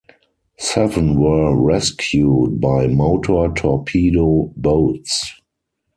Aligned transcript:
Seven 0.57 1.19
were 1.21 1.55
rescued 1.55 2.59
by 2.59 2.87
motor 2.87 3.53
torpedo 3.55 4.51
boats. 4.57 5.31